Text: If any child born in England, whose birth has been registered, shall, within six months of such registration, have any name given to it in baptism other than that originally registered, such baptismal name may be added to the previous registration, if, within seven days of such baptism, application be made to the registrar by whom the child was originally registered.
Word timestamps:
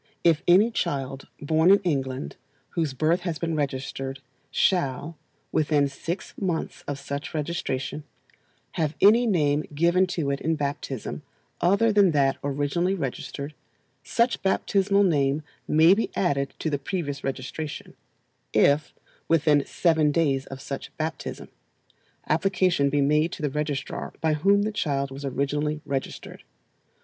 If 0.23 0.41
any 0.47 0.71
child 0.71 1.27
born 1.39 1.69
in 1.69 1.77
England, 1.83 2.35
whose 2.69 2.95
birth 2.95 3.19
has 3.19 3.37
been 3.37 3.55
registered, 3.55 4.19
shall, 4.49 5.15
within 5.51 5.87
six 5.87 6.33
months 6.41 6.83
of 6.87 6.97
such 6.97 7.35
registration, 7.35 8.03
have 8.71 8.95
any 8.99 9.27
name 9.27 9.63
given 9.75 10.07
to 10.07 10.31
it 10.31 10.41
in 10.41 10.55
baptism 10.55 11.21
other 11.61 11.93
than 11.93 12.13
that 12.13 12.37
originally 12.43 12.95
registered, 12.95 13.53
such 14.03 14.41
baptismal 14.41 15.03
name 15.03 15.43
may 15.67 15.93
be 15.93 16.09
added 16.15 16.55
to 16.57 16.71
the 16.71 16.79
previous 16.79 17.23
registration, 17.23 17.93
if, 18.53 18.95
within 19.27 19.63
seven 19.67 20.11
days 20.11 20.47
of 20.47 20.61
such 20.61 20.89
baptism, 20.97 21.47
application 22.27 22.89
be 22.89 23.01
made 23.01 23.31
to 23.33 23.43
the 23.43 23.51
registrar 23.51 24.13
by 24.19 24.33
whom 24.33 24.63
the 24.63 24.71
child 24.71 25.11
was 25.11 25.23
originally 25.23 25.79
registered. 25.85 26.41